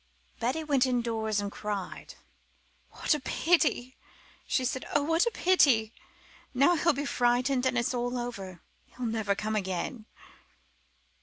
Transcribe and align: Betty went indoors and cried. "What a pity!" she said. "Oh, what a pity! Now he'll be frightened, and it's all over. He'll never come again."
Betty 0.39 0.63
went 0.63 0.87
indoors 0.87 1.39
and 1.39 1.51
cried. 1.51 2.15
"What 2.89 3.13
a 3.13 3.19
pity!" 3.19 3.97
she 4.47 4.65
said. 4.65 4.83
"Oh, 4.95 5.03
what 5.03 5.27
a 5.27 5.31
pity! 5.31 5.93
Now 6.55 6.75
he'll 6.75 6.91
be 6.93 7.05
frightened, 7.05 7.67
and 7.67 7.77
it's 7.77 7.93
all 7.93 8.17
over. 8.17 8.63
He'll 8.93 9.05
never 9.05 9.35
come 9.35 9.55
again." 9.55 10.07